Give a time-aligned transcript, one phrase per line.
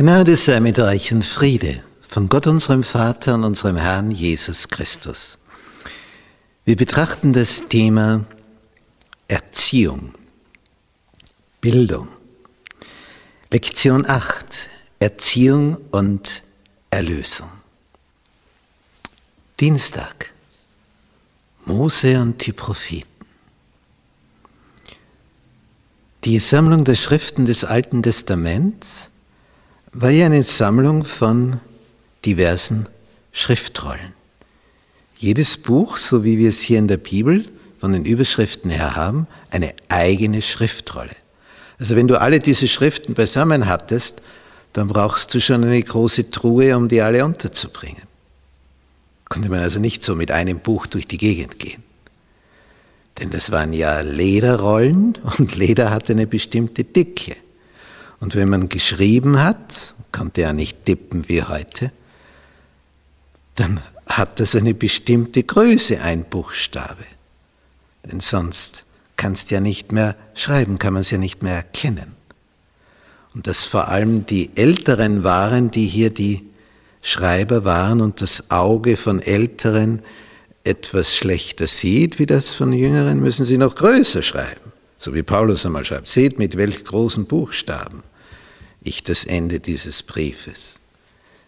[0.00, 5.36] Gnade sei mit euch und Friede von Gott unserem Vater und unserem Herrn Jesus Christus.
[6.64, 8.24] Wir betrachten das Thema
[9.28, 10.14] Erziehung,
[11.60, 12.08] Bildung.
[13.50, 16.44] Lektion 8, Erziehung und
[16.88, 17.50] Erlösung.
[19.60, 20.32] Dienstag,
[21.66, 23.26] Mose und die Propheten.
[26.24, 29.09] Die Sammlung der Schriften des Alten Testaments
[29.92, 31.60] war ja eine Sammlung von
[32.24, 32.86] diversen
[33.32, 34.14] Schriftrollen.
[35.16, 37.44] Jedes Buch, so wie wir es hier in der Bibel
[37.78, 41.16] von den Überschriften her haben, eine eigene Schriftrolle.
[41.78, 44.20] Also wenn du alle diese Schriften beisammen hattest,
[44.72, 48.02] dann brauchst du schon eine große Truhe, um die alle unterzubringen.
[49.28, 51.82] Konnte man also nicht so mit einem Buch durch die Gegend gehen.
[53.18, 57.36] Denn das waren ja Lederrollen und Leder hatte eine bestimmte Dicke.
[58.20, 61.90] Und wenn man geschrieben hat, konnte ja nicht tippen wie heute,
[63.56, 67.04] dann hat das eine bestimmte Größe, ein Buchstabe.
[68.04, 68.84] Denn sonst
[69.16, 72.14] kannst du ja nicht mehr schreiben, kann man es ja nicht mehr erkennen.
[73.34, 76.42] Und dass vor allem die Älteren waren, die hier die
[77.02, 80.02] Schreiber waren und das Auge von Älteren
[80.64, 84.69] etwas schlechter sieht wie das von Jüngeren, müssen sie noch größer schreiben.
[85.00, 88.02] So wie Paulus einmal schreibt, seht mit welch großen Buchstaben
[88.82, 90.78] ich das Ende dieses Briefes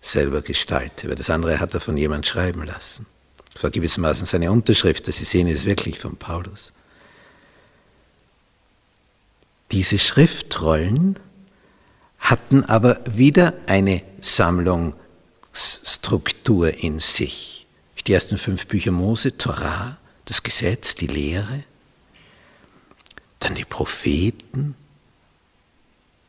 [0.00, 3.06] selber gestalte, weil das andere hat er von jemand schreiben lassen.
[3.52, 6.72] Das war gewissermaßen seine Unterschrift, dass Sie sehen, ist wirklich von Paulus.
[9.72, 11.18] Diese Schriftrollen
[12.20, 17.66] hatten aber wieder eine Sammlungsstruktur in sich.
[18.06, 21.64] Die ersten fünf Bücher Mose, Torah, das Gesetz, die Lehre,
[23.40, 24.74] dann die Propheten,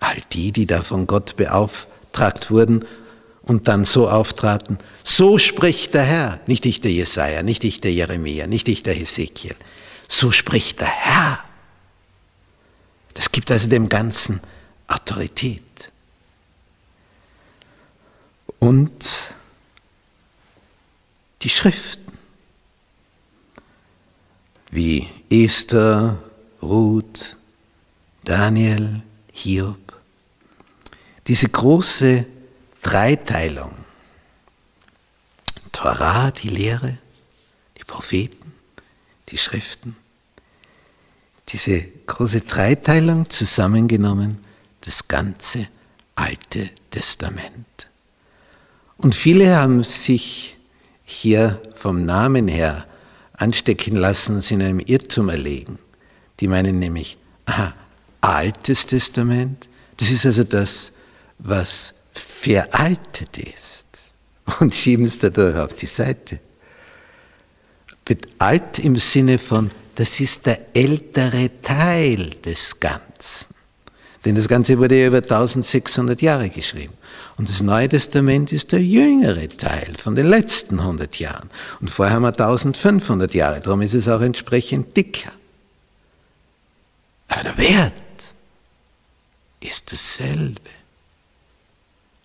[0.00, 2.84] all die, die da von Gott beauftragt wurden
[3.42, 7.92] und dann so auftraten, so spricht der Herr, nicht ich der Jesaja, nicht ich der
[7.92, 9.54] Jeremia, nicht ich der Hesekiel,
[10.08, 11.44] so spricht der Herr.
[13.14, 14.40] Das gibt also dem Ganzen
[14.88, 15.62] Autorität.
[18.58, 19.06] Und
[21.42, 22.18] die Schriften,
[24.70, 26.18] wie Esther,
[26.62, 27.36] Ruth,
[28.24, 29.02] Daniel,
[29.32, 29.96] Hiob,
[31.26, 32.26] diese große
[32.82, 33.72] Dreiteilung,
[35.72, 36.98] Torah, die Lehre,
[37.78, 38.52] die Propheten,
[39.28, 39.96] die Schriften,
[41.48, 44.38] diese große Dreiteilung zusammengenommen,
[44.80, 45.68] das ganze
[46.14, 47.88] Alte Testament.
[48.96, 50.56] Und viele haben sich
[51.04, 52.86] hier vom Namen her
[53.34, 55.78] anstecken lassen, sie in einem Irrtum erlegen.
[56.40, 57.16] Die meinen nämlich,
[57.46, 57.74] aha,
[58.20, 60.92] Altes Testament, das ist also das,
[61.38, 63.86] was veraltet ist
[64.60, 66.40] und schieben es dadurch auf die Seite.
[68.08, 73.54] Mit alt im Sinne von, das ist der ältere Teil des Ganzen.
[74.24, 76.94] Denn das Ganze wurde ja über 1600 Jahre geschrieben.
[77.36, 81.48] Und das Neue Testament ist der jüngere Teil von den letzten 100 Jahren.
[81.80, 85.30] Und vorher haben wir 1500 Jahre, darum ist es auch entsprechend dicker.
[87.36, 88.02] Aber der Wert
[89.60, 90.70] ist dasselbe.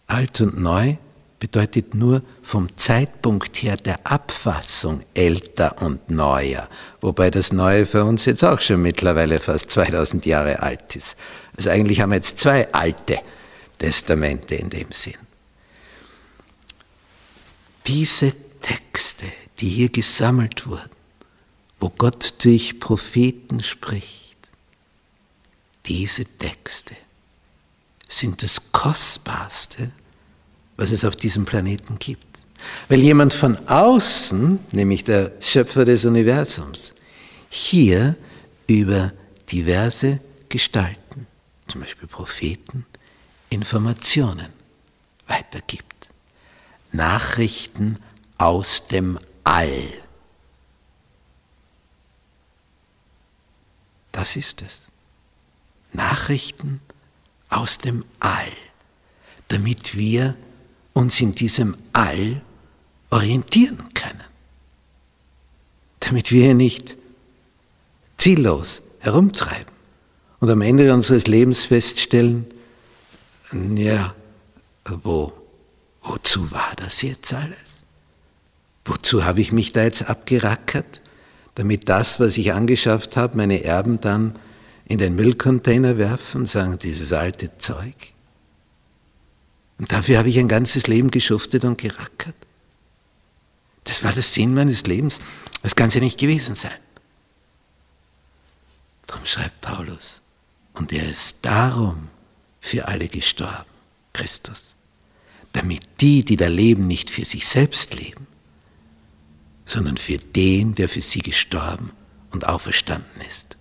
[0.07, 0.95] Alt und neu
[1.37, 6.69] bedeutet nur vom Zeitpunkt her der Abfassung älter und neuer,
[7.01, 11.17] wobei das Neue für uns jetzt auch schon mittlerweile fast 2000 Jahre alt ist.
[11.57, 13.19] Also eigentlich haben wir jetzt zwei alte
[13.79, 15.15] Testamente in dem Sinn.
[17.85, 19.25] Diese Texte,
[19.59, 20.89] die hier gesammelt wurden,
[21.81, 24.20] wo Gott durch Propheten spricht,
[25.91, 26.95] diese Texte
[28.07, 29.91] sind das Kostbarste,
[30.77, 32.39] was es auf diesem Planeten gibt.
[32.87, 36.93] Weil jemand von außen, nämlich der Schöpfer des Universums,
[37.49, 38.15] hier
[38.67, 39.11] über
[39.51, 41.27] diverse Gestalten,
[41.67, 42.85] zum Beispiel Propheten,
[43.49, 44.47] Informationen
[45.27, 46.09] weitergibt.
[46.93, 47.97] Nachrichten
[48.37, 49.89] aus dem All.
[54.13, 54.90] Das ist es.
[55.93, 56.81] Nachrichten
[57.49, 58.51] aus dem All,
[59.49, 60.35] damit wir
[60.93, 62.41] uns in diesem All
[63.09, 64.23] orientieren können.
[65.99, 66.97] Damit wir nicht
[68.17, 69.73] ziellos herumtreiben
[70.39, 72.45] und am Ende unseres Lebens feststellen,
[73.75, 74.15] ja,
[75.03, 75.33] wo,
[76.01, 77.83] wozu war das jetzt alles?
[78.85, 81.01] Wozu habe ich mich da jetzt abgerackert,
[81.55, 84.35] damit das, was ich angeschafft habe, meine Erben dann
[84.91, 88.13] in den Müllcontainer werfen sagen, dieses alte Zeug?
[89.77, 92.35] Und dafür habe ich ein ganzes Leben geschuftet und gerackert.
[93.85, 95.19] Das war der Sinn meines Lebens.
[95.63, 96.77] Das kann ja nicht gewesen sein.
[99.07, 100.21] Darum schreibt Paulus,
[100.73, 102.09] und er ist darum
[102.59, 103.69] für alle gestorben,
[104.11, 104.75] Christus,
[105.53, 108.27] damit die, die da leben, nicht für sich selbst leben,
[109.63, 111.91] sondern für den, der für sie gestorben
[112.31, 113.57] und auferstanden ist.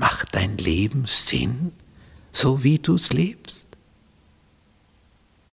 [0.00, 1.72] Macht dein Leben Sinn,
[2.32, 3.76] so wie du es lebst?